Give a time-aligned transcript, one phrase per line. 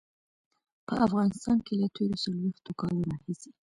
[0.87, 3.51] په افغانستان کې له تېرو څلويښتو کالو راهيسې.